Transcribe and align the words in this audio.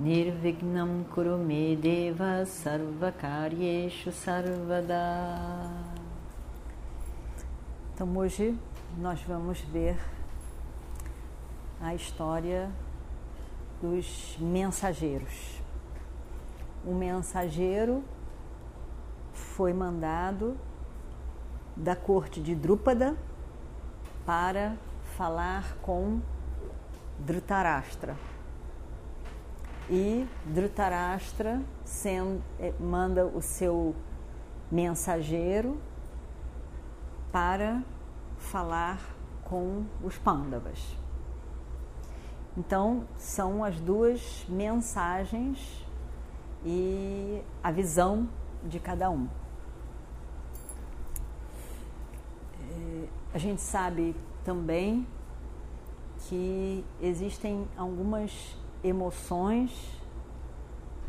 Nirvignam 0.00 1.04
Kurume 1.12 1.76
Deva 1.76 2.46
Sarvakaryeshu 2.46 4.10
Sarvada. 4.10 4.96
Então 7.92 8.16
hoje 8.16 8.58
nós 8.96 9.20
vamos 9.24 9.60
ver 9.60 9.98
a 11.82 11.94
história 11.94 12.70
dos 13.82 14.38
mensageiros. 14.40 15.60
O 16.82 16.94
mensageiro 16.94 18.02
foi 19.34 19.74
mandado 19.74 20.56
da 21.76 21.94
corte 21.94 22.40
de 22.40 22.54
Drúpada 22.54 23.14
para 24.24 24.76
falar 25.14 25.76
com 25.82 26.22
Dhritarashtra. 27.18 28.29
E 29.92 30.24
Dhritarashtra 30.46 31.60
sendo, 31.84 32.40
eh, 32.60 32.72
manda 32.78 33.26
o 33.26 33.42
seu 33.42 33.92
mensageiro 34.70 35.80
para 37.32 37.82
falar 38.38 39.00
com 39.42 39.84
os 40.00 40.16
Pandavas. 40.16 40.78
Então, 42.56 43.04
são 43.18 43.64
as 43.64 43.80
duas 43.80 44.46
mensagens 44.48 45.84
e 46.64 47.42
a 47.60 47.72
visão 47.72 48.28
de 48.62 48.78
cada 48.78 49.10
um. 49.10 49.28
É, 52.60 53.08
a 53.34 53.38
gente 53.38 53.60
sabe 53.60 54.14
também 54.44 55.04
que 56.28 56.84
existem 57.00 57.66
algumas 57.76 58.56
emoções 58.82 59.70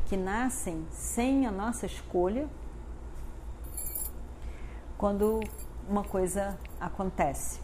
que 0.05 0.17
nascem 0.17 0.85
sem 0.91 1.45
a 1.45 1.51
nossa 1.51 1.85
escolha 1.85 2.49
quando 4.97 5.39
uma 5.87 6.03
coisa 6.03 6.57
acontece. 6.79 7.59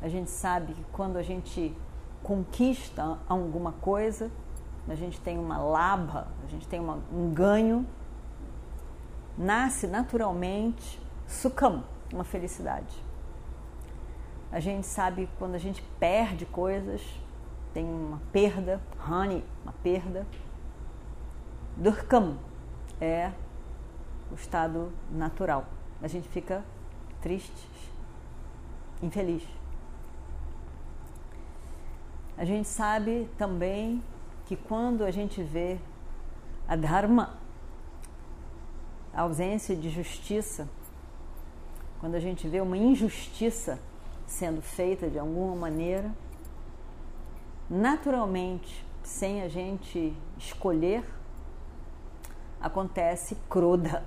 A 0.00 0.08
gente 0.08 0.30
sabe 0.30 0.74
que 0.74 0.84
quando 0.92 1.16
a 1.16 1.22
gente 1.22 1.76
conquista 2.22 3.18
alguma 3.28 3.72
coisa, 3.72 4.30
a 4.88 4.94
gente 4.94 5.20
tem 5.20 5.38
uma 5.38 5.58
laba, 5.58 6.28
a 6.44 6.48
gente 6.48 6.66
tem 6.66 6.80
uma, 6.80 6.98
um 7.12 7.32
ganho, 7.32 7.86
nasce 9.36 9.86
naturalmente 9.86 11.00
sucam, 11.26 11.82
uma 12.12 12.24
felicidade. 12.24 13.02
A 14.50 14.60
gente 14.60 14.86
sabe 14.86 15.28
quando 15.38 15.54
a 15.54 15.58
gente 15.58 15.82
perde 15.98 16.44
coisas, 16.44 17.00
tem 17.72 17.84
uma 17.84 18.20
perda, 18.32 18.80
honey, 19.08 19.44
uma 19.62 19.72
perda. 19.82 20.26
Durkam 21.76 22.36
é 23.00 23.32
o 24.30 24.34
estado 24.34 24.92
natural. 25.10 25.66
A 26.00 26.08
gente 26.08 26.28
fica 26.28 26.64
triste, 27.20 27.68
infeliz. 29.02 29.42
A 32.36 32.44
gente 32.44 32.68
sabe 32.68 33.28
também 33.36 34.02
que 34.46 34.56
quando 34.56 35.04
a 35.04 35.10
gente 35.10 35.42
vê 35.42 35.78
a 36.66 36.76
dharma, 36.76 37.38
a 39.14 39.22
ausência 39.22 39.76
de 39.76 39.90
justiça, 39.90 40.68
quando 42.00 42.14
a 42.14 42.20
gente 42.20 42.48
vê 42.48 42.60
uma 42.60 42.76
injustiça 42.76 43.78
sendo 44.26 44.62
feita 44.62 45.08
de 45.08 45.18
alguma 45.18 45.54
maneira, 45.54 46.10
naturalmente, 47.72 48.84
sem 49.02 49.40
a 49.40 49.48
gente 49.48 50.14
escolher, 50.36 51.02
acontece 52.60 53.34
cruda, 53.48 54.04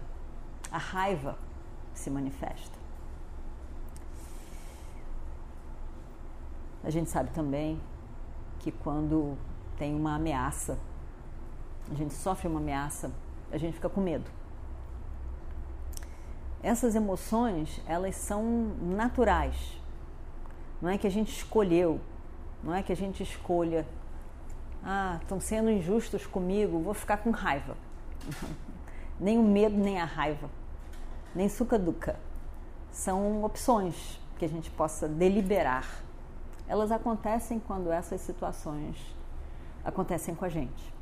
a 0.71 0.77
raiva 0.77 1.35
se 1.91 2.11
manifesta. 2.11 2.77
A 6.83 6.91
gente 6.91 7.09
sabe 7.09 7.31
também 7.31 7.81
que 8.59 8.71
quando 8.71 9.35
tem 9.79 9.95
uma 9.95 10.13
ameaça, 10.13 10.77
a 11.89 11.95
gente 11.95 12.13
sofre 12.13 12.47
uma 12.47 12.59
ameaça, 12.59 13.11
a 13.51 13.57
gente 13.57 13.73
fica 13.73 13.89
com 13.89 13.99
medo. 13.99 14.29
Essas 16.61 16.93
emoções, 16.93 17.81
elas 17.87 18.15
são 18.15 18.43
naturais. 18.79 19.81
Não 20.79 20.89
é 20.89 20.99
que 20.99 21.07
a 21.07 21.11
gente 21.11 21.35
escolheu, 21.35 21.99
não 22.65 22.73
é 22.73 22.83
que 22.83 22.91
a 22.91 22.95
gente 22.95 23.23
escolha, 23.23 23.85
ah, 24.83 25.19
estão 25.21 25.39
sendo 25.39 25.69
injustos 25.69 26.25
comigo, 26.25 26.79
vou 26.79 26.93
ficar 26.93 27.17
com 27.17 27.31
raiva. 27.31 27.77
nem 29.19 29.37
o 29.37 29.43
medo, 29.43 29.77
nem 29.77 30.01
a 30.01 30.05
raiva, 30.05 30.49
nem 31.33 31.47
sucaduca. 31.47 32.19
São 32.91 33.43
opções 33.43 34.19
que 34.37 34.43
a 34.43 34.49
gente 34.49 34.69
possa 34.71 35.07
deliberar 35.07 36.05
elas 36.67 36.91
acontecem 36.91 37.59
quando 37.59 37.91
essas 37.91 38.21
situações 38.21 38.97
acontecem 39.83 40.33
com 40.33 40.45
a 40.45 40.49
gente. 40.49 40.93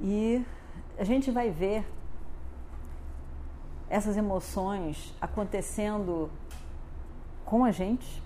E 0.00 0.44
a 0.98 1.04
gente 1.04 1.30
vai 1.30 1.50
ver 1.50 1.86
essas 3.88 4.16
emoções 4.16 5.14
acontecendo 5.20 6.30
com 7.44 7.64
a 7.64 7.70
gente, 7.70 8.22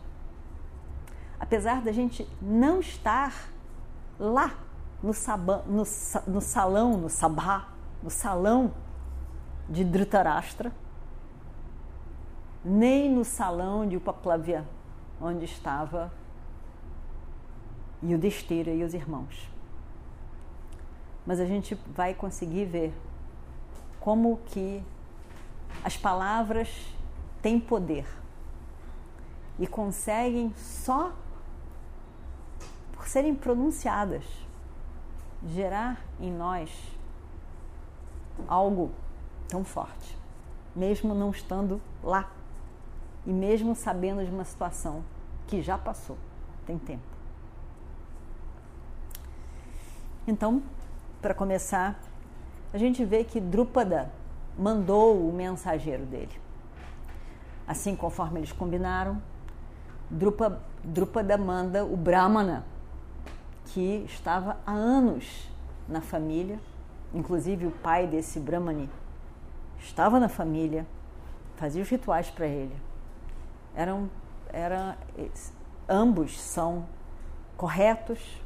apesar 1.39 1.81
da 1.83 1.93
gente 1.93 2.29
não 2.41 2.81
estar 2.81 3.51
lá 4.19 4.55
no, 5.03 5.13
sabão, 5.13 5.63
no, 5.67 5.85
no 6.27 6.41
salão, 6.41 6.97
no 6.97 7.09
sabá, 7.09 7.69
no 8.03 8.11
salão 8.11 8.73
de 9.69 9.85
Dhritarashtra, 9.85 10.73
nem 12.65 13.11
no 13.11 13.25
salão 13.25 13.87
de 13.87 13.97
Upaplavya 13.97 14.67
onde 15.21 15.45
estava 15.45 16.13
Yudhishthira 18.03 18.71
e 18.71 18.85
os 18.85 18.95
irmãos. 18.95 19.49
Mas 21.27 21.41
a 21.41 21.45
gente 21.45 21.75
vai 21.95 22.15
conseguir 22.15 22.65
ver 22.65 22.95
como 24.01 24.39
que 24.47 24.83
as 25.85 25.97
palavras 25.97 26.69
têm 27.43 27.61
poder 27.61 28.07
e 29.59 29.67
conseguem 29.67 30.53
só 30.57 31.13
serem 33.09 33.35
pronunciadas 33.35 34.23
gerar 35.43 36.05
em 36.21 36.31
nós 36.31 36.71
algo 38.47 38.91
tão 39.49 39.65
forte, 39.65 40.17
mesmo 40.77 41.15
não 41.15 41.31
estando 41.31 41.81
lá 42.03 42.31
e 43.25 43.33
mesmo 43.33 43.75
sabendo 43.75 44.23
de 44.25 44.31
uma 44.31 44.45
situação 44.45 45.03
que 45.47 45.63
já 45.63 45.79
passou, 45.79 46.19
tem 46.67 46.79
tempo. 46.79 47.03
Então, 50.27 50.63
para 51.23 51.33
começar, 51.33 51.99
a 52.75 52.77
gente 52.77 53.07
vê 53.07 53.25
que 53.25 53.41
Drúpada 53.41 54.13
mandou 54.59 55.27
o 55.27 55.33
mensageiro 55.33 56.05
dele. 56.05 56.39
Assim, 57.67 57.97
conforme 57.97 58.41
eles 58.41 58.53
combinaram, 58.53 59.23
Drúpada 60.11 61.39
manda 61.39 61.87
o 61.87 61.97
Brahmana, 61.97 62.67
que 63.73 64.05
estava 64.07 64.57
há 64.67 64.73
anos 64.73 65.49
na 65.89 66.01
família, 66.01 66.61
inclusive 67.15 67.67
o 67.67 67.71
pai 67.71 68.07
desse 68.07 68.39
Brahmani 68.39 68.89
estava 69.79 70.19
na 70.21 70.29
família, 70.29 70.87
fazia 71.57 71.83
os 71.83 71.89
rituais 71.89 72.31
para 72.31 72.47
ele 72.47 72.89
eram, 73.79 74.11
eram 74.53 74.97
ambos 75.89 76.39
são 76.41 76.85
corretos, 77.57 78.43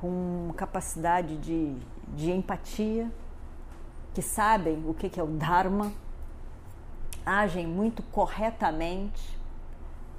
com 0.00 0.52
capacidade 0.56 1.36
de, 1.38 1.74
de 2.14 2.30
empatia, 2.30 3.10
que 4.14 4.22
sabem 4.22 4.84
o 4.88 4.94
que 4.94 5.18
é 5.18 5.22
o 5.22 5.26
Dharma, 5.26 5.92
agem 7.24 7.66
muito 7.66 8.04
corretamente, 8.04 9.36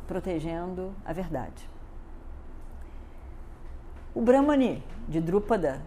protegendo 0.08 0.94
a 1.06 1.14
verdade. 1.14 1.70
O 4.18 4.22
Brahmani 4.22 4.84
de 5.08 5.22
Drupada 5.22 5.80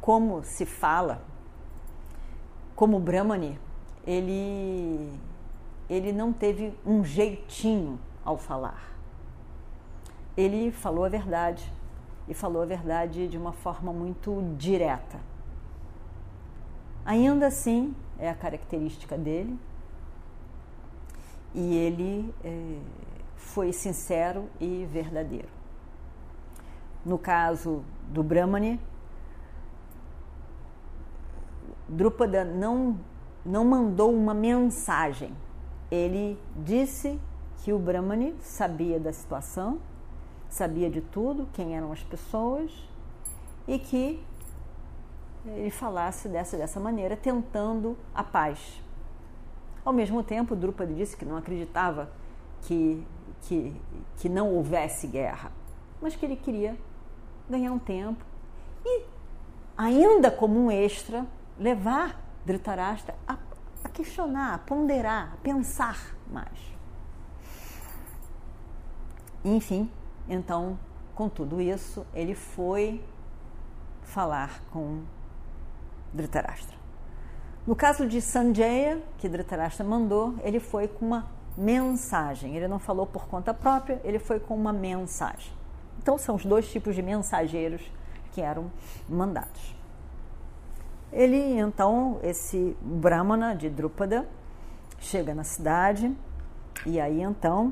como 0.00 0.42
se 0.42 0.66
fala, 0.66 1.22
como 2.74 2.98
Brahmani, 2.98 3.60
ele, 4.04 5.16
ele 5.88 6.10
não 6.10 6.32
teve 6.32 6.76
um 6.84 7.04
jeitinho 7.04 7.96
ao 8.24 8.36
falar. 8.36 8.90
Ele 10.36 10.72
falou 10.72 11.04
a 11.04 11.08
verdade 11.08 11.72
e 12.26 12.34
falou 12.34 12.60
a 12.60 12.66
verdade 12.66 13.28
de 13.28 13.38
uma 13.38 13.52
forma 13.52 13.92
muito 13.92 14.42
direta. 14.58 15.20
Ainda 17.04 17.46
assim, 17.46 17.94
é 18.18 18.28
a 18.28 18.34
característica 18.34 19.16
dele, 19.16 19.56
e 21.54 21.72
ele 21.72 22.34
é, 22.42 22.78
foi 23.36 23.72
sincero 23.72 24.50
e 24.58 24.84
verdadeiro. 24.90 25.59
No 27.04 27.18
caso 27.18 27.82
do 28.08 28.22
Brahmani, 28.22 28.80
Drupada 31.88 32.44
não, 32.44 32.98
não 33.44 33.64
mandou 33.64 34.14
uma 34.14 34.34
mensagem. 34.34 35.34
Ele 35.90 36.38
disse 36.56 37.18
que 37.62 37.72
o 37.72 37.78
Brahmani 37.78 38.34
sabia 38.40 39.00
da 39.00 39.12
situação, 39.12 39.80
sabia 40.48 40.88
de 40.88 41.00
tudo, 41.00 41.48
quem 41.52 41.76
eram 41.76 41.90
as 41.90 42.02
pessoas 42.02 42.70
e 43.66 43.78
que 43.78 44.22
ele 45.46 45.70
falasse 45.70 46.28
dessa 46.28 46.56
dessa 46.56 46.78
maneira, 46.78 47.16
tentando 47.16 47.96
a 48.14 48.22
paz. 48.22 48.82
Ao 49.84 49.92
mesmo 49.92 50.22
tempo, 50.22 50.54
Drupada 50.54 50.92
disse 50.92 51.16
que 51.16 51.24
não 51.24 51.36
acreditava 51.36 52.10
que, 52.62 53.04
que, 53.42 53.74
que 54.16 54.28
não 54.28 54.54
houvesse 54.54 55.06
guerra, 55.06 55.50
mas 56.00 56.14
que 56.14 56.24
ele 56.24 56.36
queria 56.36 56.76
ganhar 57.50 57.72
um 57.72 57.78
tempo 57.78 58.24
e, 58.84 59.04
ainda 59.76 60.30
como 60.30 60.58
um 60.58 60.70
extra, 60.70 61.26
levar 61.58 62.20
Dhritarashtra 62.44 63.14
a, 63.28 63.36
a 63.84 63.88
questionar, 63.88 64.54
a 64.54 64.58
ponderar, 64.58 65.34
a 65.34 65.36
pensar 65.38 66.16
mais. 66.32 66.70
Enfim, 69.44 69.90
então, 70.28 70.78
com 71.14 71.28
tudo 71.28 71.60
isso, 71.60 72.06
ele 72.14 72.34
foi 72.34 73.02
falar 74.02 74.62
com 74.70 75.02
Dhritarashtra. 76.12 76.78
No 77.66 77.76
caso 77.76 78.06
de 78.06 78.20
Sanjaya, 78.20 79.02
que 79.18 79.28
Dhritarashtra 79.28 79.84
mandou, 79.84 80.34
ele 80.42 80.58
foi 80.58 80.88
com 80.88 81.06
uma 81.06 81.30
mensagem. 81.56 82.56
Ele 82.56 82.66
não 82.66 82.78
falou 82.78 83.06
por 83.06 83.26
conta 83.26 83.52
própria, 83.52 84.00
ele 84.02 84.18
foi 84.18 84.40
com 84.40 84.54
uma 84.54 84.72
mensagem. 84.72 85.52
Então 86.00 86.16
são 86.16 86.36
os 86.36 86.46
dois 86.46 86.66
tipos 86.72 86.94
de 86.94 87.02
mensageiros 87.02 87.82
que 88.32 88.40
eram 88.40 88.72
mandados. 89.06 89.76
Ele 91.12 91.36
então, 91.58 92.18
esse 92.22 92.74
Brahmana 92.80 93.54
de 93.54 93.68
Drupada, 93.68 94.26
chega 94.98 95.34
na 95.34 95.44
cidade 95.44 96.16
e 96.86 96.98
aí 96.98 97.20
então 97.20 97.70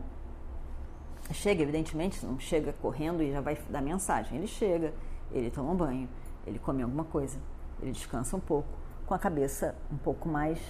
chega, 1.32 1.62
evidentemente, 1.62 2.24
não 2.24 2.38
chega 2.38 2.74
correndo 2.74 3.22
e 3.22 3.32
já 3.32 3.40
vai 3.40 3.56
dar 3.70 3.80
mensagem. 3.80 4.36
Ele 4.36 4.46
chega, 4.46 4.92
ele 5.32 5.50
toma 5.50 5.70
um 5.70 5.76
banho, 5.76 6.06
ele 6.46 6.58
come 6.58 6.82
alguma 6.82 7.04
coisa, 7.04 7.38
ele 7.80 7.92
descansa 7.92 8.36
um 8.36 8.40
pouco, 8.40 8.68
com 9.06 9.14
a 9.14 9.18
cabeça 9.18 9.74
um 9.90 9.96
pouco 9.96 10.28
mais 10.28 10.60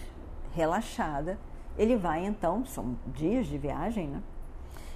relaxada, 0.54 1.36
ele 1.76 1.96
vai 1.96 2.24
então, 2.24 2.64
são 2.64 2.96
dias 3.08 3.48
de 3.48 3.58
viagem, 3.58 4.06
né? 4.06 4.22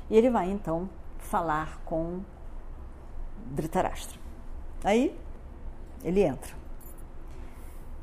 E 0.08 0.16
ele 0.16 0.30
vai 0.30 0.48
então 0.48 0.88
falar 1.18 1.80
com 1.84 2.20
Dhritarashtra. 3.46 4.18
Aí 4.84 5.16
ele 6.04 6.22
entra. 6.22 6.54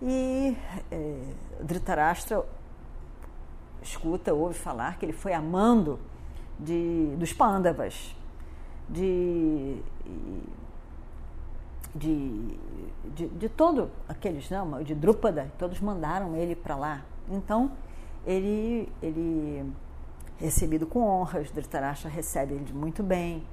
E 0.02 0.56
é, 0.92 1.22
Dhritarashtra 1.62 2.46
escuta, 3.82 4.34
ouve 4.34 4.54
falar 4.54 4.98
que 4.98 5.06
ele 5.06 5.14
foi 5.14 5.34
amando 5.34 6.00
de, 6.60 7.16
dos 7.18 7.34
Pandavas, 7.34 8.16
de 8.88 9.82
de, 11.94 12.58
de, 13.16 13.28
de 13.28 13.50
todo 13.50 13.90
aqueles, 14.08 14.50
não, 14.50 14.82
de 14.84 14.94
Drúpada, 14.94 15.52
todos 15.58 15.80
mandaram 15.80 16.36
ele 16.36 16.56
para 16.56 16.76
lá. 16.76 17.02
Então, 17.30 17.72
ele, 18.26 18.90
ele 19.02 19.72
recebido 20.38 20.86
com 20.86 21.02
honras, 21.02 21.52
Dhritarashtra 21.52 22.10
recebe 22.10 22.54
ele 22.54 22.74
muito 22.74 23.04
bem, 23.04 23.44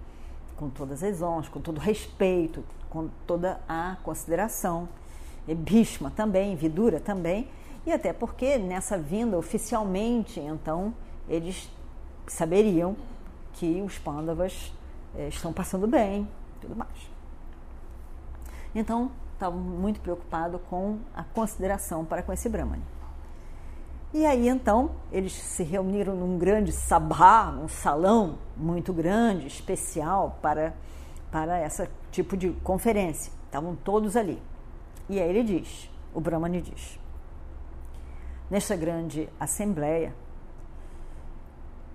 com 0.57 0.69
todas 0.69 1.03
as 1.03 1.23
honras, 1.23 1.49
com 1.49 1.61
todo 1.61 1.79
respeito, 1.79 2.65
com 2.91 3.09
toda 3.27 3.61
a 3.69 3.97
consideração. 4.03 4.89
E 5.47 5.55
Bhishma 5.55 6.11
também, 6.11 6.57
Vidura 6.57 6.99
também, 6.99 7.49
e 7.87 7.93
até 7.93 8.13
porque 8.13 8.59
nessa 8.59 8.99
vinda 8.99 9.39
oficialmente, 9.39 10.41
então, 10.41 10.93
eles 11.29 11.71
saberiam 12.27 12.97
que 13.53 13.81
os 13.81 13.99
Pandavas 13.99 14.73
eh, 15.15 15.29
estão 15.29 15.53
passando 15.53 15.87
bem, 15.87 16.29
tudo 16.61 16.75
mais. 16.75 17.11
Então, 18.75 19.11
estava 19.35 19.57
muito 19.57 20.01
preocupado 20.01 20.59
com 20.71 20.99
a 21.15 21.23
consideração 21.23 22.05
para 22.05 22.23
com 22.23 22.33
esse 22.33 22.49
Brahmani. 22.49 22.96
E 24.15 24.25
aí 24.25 24.49
então 24.49 24.93
eles 25.13 25.33
se 25.33 25.63
reuniram 25.63 26.15
num 26.15 26.39
grande 26.39 26.73
sabá, 26.73 27.51
um 27.51 27.69
salão 27.69 28.39
muito 28.57 28.93
grande, 28.93 29.47
especial 29.47 30.39
para 30.41 30.75
para 31.31 31.65
esse 31.67 31.87
tipo 32.11 32.37
de 32.37 32.51
conferência. 32.63 33.33
Estavam 33.45 33.77
todos 33.77 34.17
ali. 34.17 34.41
E 35.09 35.21
aí 35.21 35.29
ele 35.29 35.43
diz, 35.43 35.91
o 36.15 36.21
Brahmani 36.21 36.63
diz: 36.63 36.99
Nesta 38.51 38.77
grande 38.77 39.29
assembleia, 39.39 40.15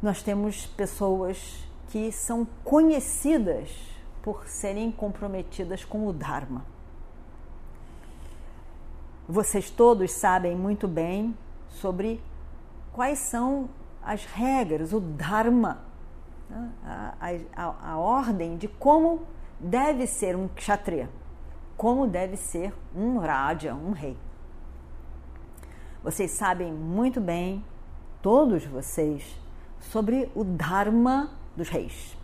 nós 0.02 0.22
temos 0.22 0.66
pessoas 0.66 1.68
que 1.90 2.12
são 2.12 2.48
conhecidas 2.64 3.70
por 4.22 4.48
serem 4.48 4.92
comprometidas 4.92 5.84
com 5.84 6.08
o 6.08 6.14
Dharma. 6.14 6.66
Vocês 9.28 9.70
todos 9.70 10.12
sabem 10.12 10.56
muito 10.56 10.88
bem 10.88 11.36
sobre 11.72 12.22
quais 12.94 13.20
são 13.20 13.70
as 14.04 14.26
regras, 14.26 14.94
o 14.94 15.00
Dharma, 15.00 15.82
né? 16.50 16.72
a, 16.84 17.16
a, 17.56 17.92
a, 17.92 17.98
ordem 17.98 18.58
de 18.58 18.68
como 18.68 19.26
deve 19.60 20.08
ser 20.08 20.36
um 20.36 20.48
kshatriya, 20.48 21.10
como 21.78 22.08
deve 22.08 22.38
ser 22.38 22.74
um 22.96 23.18
raja, 23.18 23.74
um 23.74 23.92
rei. 23.92 24.18
Vocês 26.04 26.32
sabem 26.32 26.72
muito 26.74 27.22
bem, 27.22 27.64
todos 28.22 28.66
vocês, 28.66 29.40
sobre 29.80 30.32
o 30.36 30.44
Dharma 30.44 31.32
dos 31.56 31.70
reis. 31.70 32.18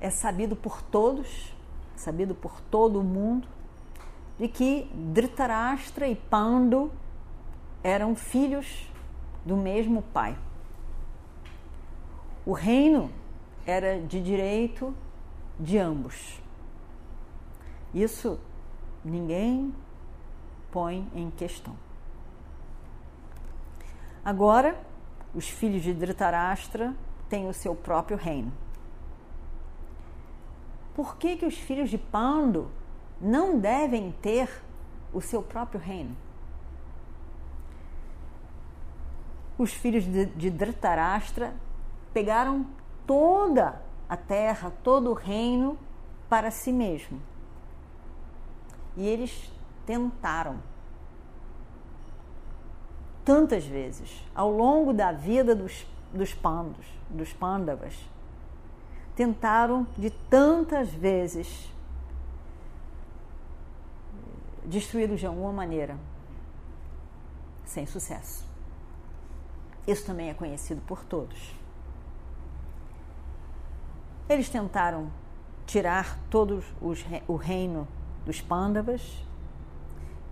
É 0.00 0.10
sabido 0.10 0.54
por 0.54 0.82
todos 0.82 1.54
sabido 1.96 2.34
por 2.34 2.60
todo 2.60 3.00
o 3.00 3.04
mundo, 3.04 3.48
de 4.38 4.48
que 4.48 4.90
Dhritarashtra 4.92 6.08
e 6.08 6.14
Pandu 6.14 6.90
eram 7.82 8.14
filhos 8.14 8.90
do 9.44 9.56
mesmo 9.56 10.02
pai. 10.02 10.36
O 12.44 12.52
reino 12.52 13.10
era 13.66 14.00
de 14.00 14.22
direito 14.22 14.94
de 15.58 15.78
ambos. 15.78 16.40
Isso 17.92 18.38
ninguém 19.04 19.74
põe 20.70 21.08
em 21.14 21.30
questão. 21.30 21.76
Agora, 24.24 24.78
os 25.34 25.48
filhos 25.48 25.82
de 25.82 25.92
Dhritarashtra 25.92 26.94
têm 27.28 27.48
o 27.48 27.52
seu 27.52 27.74
próprio 27.74 28.16
reino 28.16 28.52
por 30.94 31.16
que, 31.16 31.36
que 31.36 31.44
os 31.44 31.58
filhos 31.58 31.90
de 31.90 31.98
Pando 31.98 32.70
não 33.20 33.58
devem 33.58 34.12
ter 34.22 34.48
o 35.12 35.20
seu 35.20 35.42
próprio 35.42 35.80
reino? 35.80 36.16
Os 39.56 39.72
filhos 39.72 40.04
de, 40.04 40.26
de 40.26 40.50
Dhritarashtra 40.50 41.54
pegaram 42.12 42.66
toda 43.06 43.80
a 44.08 44.16
terra, 44.16 44.72
todo 44.82 45.10
o 45.10 45.14
reino 45.14 45.78
para 46.28 46.50
si 46.50 46.72
mesmo. 46.72 47.20
E 48.96 49.06
eles 49.06 49.52
tentaram 49.86 50.58
tantas 53.24 53.64
vezes 53.64 54.22
ao 54.34 54.50
longo 54.50 54.92
da 54.92 55.10
vida 55.10 55.54
dos, 55.54 55.86
dos 56.12 56.34
pandos, 56.34 56.86
dos 57.08 57.32
pandavas, 57.32 57.94
tentaram 59.16 59.86
de 59.96 60.10
tantas 60.10 60.90
vezes 60.90 61.72
destruí-lo 64.64 65.16
de 65.16 65.26
alguma 65.26 65.52
maneira, 65.52 65.96
sem 67.64 67.86
sucesso. 67.86 68.46
Isso 69.86 70.06
também 70.06 70.30
é 70.30 70.34
conhecido 70.34 70.80
por 70.82 71.04
todos. 71.04 71.54
Eles 74.28 74.48
tentaram 74.48 75.10
tirar 75.66 76.18
todo 76.30 76.62
os, 76.80 77.04
o 77.28 77.36
reino 77.36 77.86
dos 78.24 78.40
Pandavas 78.40 79.22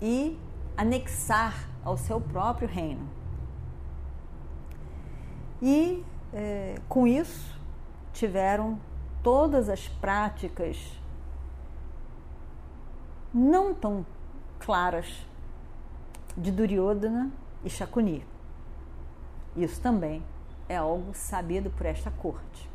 e 0.01 0.39
anexar 0.77 1.69
ao 1.85 1.97
seu 1.97 2.21
próprio 2.21 2.67
reino. 2.67 3.09
E 5.61 6.05
é, 6.33 6.77
com 6.89 7.07
isso 7.07 7.61
tiveram 8.13 8.81
todas 9.23 9.69
as 9.69 9.87
práticas 9.87 10.79
não 13.33 13.73
tão 13.73 14.05
claras 14.65 15.27
de 16.37 16.51
Duryodhana 16.51 17.31
e 17.65 17.69
Shakuni. 17.69 18.25
Isso 19.57 19.81
também 19.81 20.23
é 20.69 20.77
algo 20.77 21.13
sabido 21.15 21.69
por 21.71 21.85
esta 21.85 22.11
corte. 22.11 22.71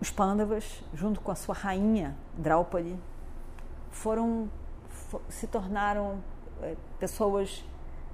Os 0.00 0.10
Pandavas, 0.10 0.82
junto 0.92 1.20
com 1.20 1.30
a 1.30 1.34
sua 1.34 1.54
rainha 1.54 2.16
Draupadi, 2.36 2.96
foram 3.90 4.50
se 5.28 5.46
tornaram 5.46 6.22
é, 6.60 6.76
pessoas 6.98 7.64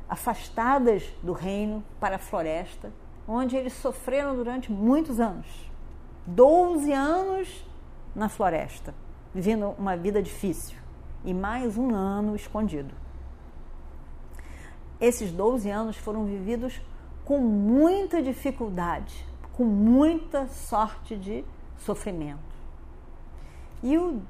afastadas 0.09 1.05
do 1.23 1.33
reino 1.33 1.83
para 2.01 2.17
a 2.17 2.19
floresta, 2.19 2.93
onde 3.27 3.57
eles 3.57 3.73
sofreram 3.75 4.35
durante 4.35 4.73
muitos 4.73 5.21
anos. 5.21 5.68
Doze 6.31 6.93
anos 6.93 7.49
na 8.15 8.29
floresta, 8.29 8.95
vivendo 9.35 9.75
uma 9.79 9.97
vida 9.97 10.23
difícil, 10.23 10.77
e 11.25 11.33
mais 11.33 11.79
um 11.79 11.95
ano 11.95 12.37
escondido. 12.37 12.95
Esses 15.01 15.33
12 15.33 15.71
anos 15.71 15.97
foram 15.97 16.27
vividos 16.27 16.83
com 17.25 17.39
muita 17.39 18.21
dificuldade, 18.21 19.27
com 19.55 19.65
muita 19.65 20.47
sorte 20.49 21.17
de 21.17 21.47
sofrimento. 21.79 22.55
E 23.83 23.97
o 23.97 24.21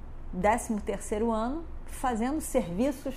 13 0.41 0.81
terceiro 0.83 1.33
ano 1.33 1.65
fazendo 1.87 2.41
serviços 2.41 3.17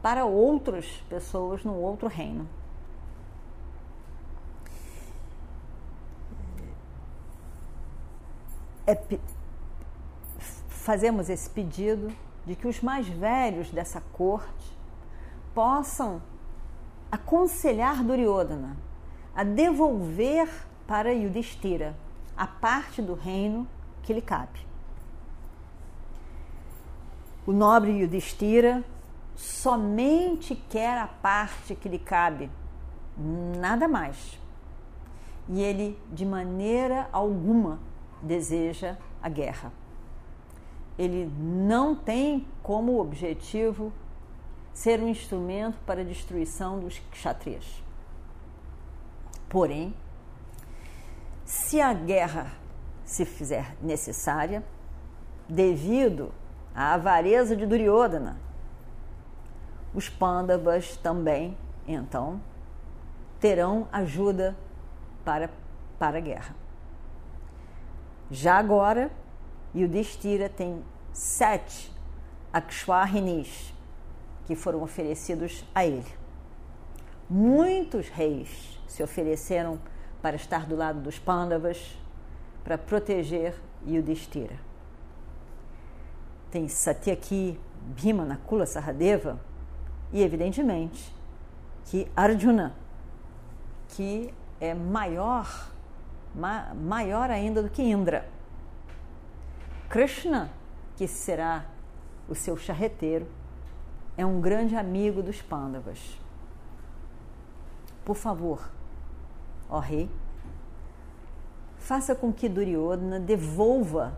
para 0.00 0.24
outras 0.24 0.86
pessoas 1.08 1.64
no 1.64 1.74
outro 1.74 2.06
reino. 2.06 2.48
É, 8.86 8.98
fazemos 10.68 11.30
esse 11.30 11.48
pedido 11.48 12.12
de 12.46 12.54
que 12.54 12.68
os 12.68 12.80
mais 12.80 13.08
velhos 13.08 13.70
dessa 13.70 14.02
corte 14.12 14.76
possam 15.54 16.20
aconselhar 17.10 18.02
Duryodhana 18.04 18.76
a 19.34 19.42
devolver 19.42 20.48
para 20.86 21.12
Yudhishthira 21.12 21.96
a 22.36 22.46
parte 22.46 23.00
do 23.00 23.14
reino 23.14 23.66
que 24.02 24.12
lhe 24.12 24.20
cabe. 24.20 24.66
O 27.46 27.52
nobre 27.52 27.92
Yudhishthira 27.92 28.84
somente 29.34 30.54
quer 30.54 30.98
a 30.98 31.06
parte 31.06 31.74
que 31.74 31.88
lhe 31.88 31.98
cabe, 31.98 32.50
nada 33.58 33.88
mais. 33.88 34.38
E 35.48 35.60
ele, 35.60 35.98
de 36.12 36.24
maneira 36.24 37.08
alguma, 37.12 37.78
deseja 38.24 38.96
a 39.22 39.28
guerra. 39.28 39.72
Ele 40.98 41.30
não 41.38 41.94
tem 41.94 42.46
como 42.62 43.00
objetivo 43.00 43.92
ser 44.72 45.00
um 45.00 45.08
instrumento 45.08 45.78
para 45.86 46.00
a 46.00 46.04
destruição 46.04 46.80
dos 46.80 46.98
kshatriyas. 47.10 47.82
Porém, 49.48 49.94
se 51.44 51.80
a 51.80 51.92
guerra 51.92 52.52
se 53.04 53.24
fizer 53.24 53.76
necessária, 53.80 54.64
devido 55.48 56.32
à 56.74 56.94
avareza 56.94 57.54
de 57.54 57.66
Duryodhana, 57.66 58.38
os 59.94 60.08
Pandavas 60.08 60.96
também, 60.96 61.56
então, 61.86 62.40
terão 63.38 63.86
ajuda 63.92 64.56
para, 65.24 65.50
para 65.98 66.18
a 66.18 66.20
guerra. 66.20 66.63
Já 68.30 68.58
agora, 68.58 69.10
Yudhishthira 69.74 70.48
tem 70.48 70.82
sete 71.12 71.92
Akshwarinis 72.52 73.74
que 74.46 74.54
foram 74.54 74.82
oferecidos 74.82 75.64
a 75.74 75.84
ele. 75.84 76.06
Muitos 77.28 78.08
reis 78.08 78.78
se 78.86 79.02
ofereceram 79.02 79.80
para 80.22 80.36
estar 80.36 80.66
do 80.66 80.76
lado 80.76 81.00
dos 81.00 81.18
Pandavas, 81.18 81.98
para 82.62 82.78
proteger 82.78 83.54
Yudhishthira. 83.86 84.58
Tem 86.50 86.68
Satyaki 86.68 87.60
Bhima 87.96 88.24
Nakula 88.24 88.64
Saradeva 88.64 89.38
e, 90.12 90.22
evidentemente, 90.22 91.14
que 91.84 92.10
Arjuna, 92.16 92.74
que 93.88 94.32
é 94.60 94.72
maior, 94.72 95.73
ma 96.34 96.74
maior 96.74 97.30
ainda 97.30 97.62
do 97.62 97.68
que 97.68 97.82
Indra. 97.82 98.28
Krishna, 99.88 100.50
que 100.96 101.06
será 101.06 101.64
o 102.28 102.34
seu 102.34 102.56
charreteiro, 102.56 103.26
é 104.16 104.24
um 104.24 104.40
grande 104.40 104.76
amigo 104.76 105.22
dos 105.22 105.40
Pandavas. 105.40 106.18
Por 108.04 108.16
favor, 108.16 108.70
ó 109.68 109.78
rei, 109.78 110.10
faça 111.78 112.14
com 112.14 112.32
que 112.32 112.48
Duryodhana 112.48 113.20
devolva 113.20 114.16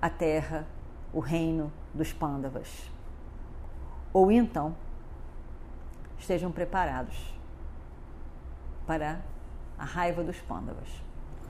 a 0.00 0.08
terra, 0.08 0.66
o 1.12 1.20
reino 1.20 1.72
dos 1.94 2.12
Pandavas. 2.12 2.90
Ou 4.12 4.30
então, 4.30 4.74
estejam 6.18 6.50
preparados 6.50 7.34
para 8.86 9.20
a 9.78 9.84
raiva 9.84 10.22
dos 10.22 10.38
Pandavas. 10.40 11.09